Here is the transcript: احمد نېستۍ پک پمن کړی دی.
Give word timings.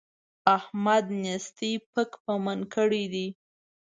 احمد 0.57 1.05
نېستۍ 1.21 1.73
پک 1.93 2.11
پمن 2.23 2.59
کړی 2.73 3.03
دی. 3.13 3.27